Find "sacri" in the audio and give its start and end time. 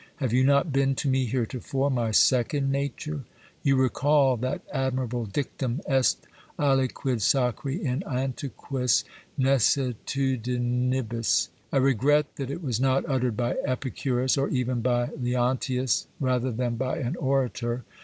7.21-7.85